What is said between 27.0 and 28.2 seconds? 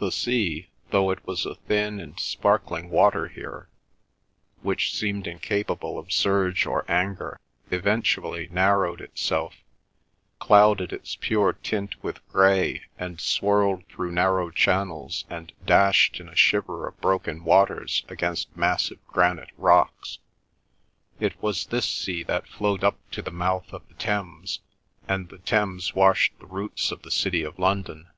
the city of London.